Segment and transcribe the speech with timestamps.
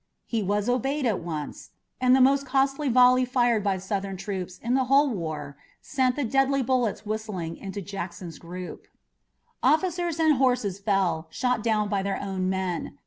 [0.25, 1.69] He was obeyed at once,
[2.01, 6.23] and the most costly volley fired by Southern troops in the whole war sent the
[6.25, 8.87] deadly bullets whistling into Jackson's group.
[9.61, 12.97] Officers and horses fell, shot down by their own men.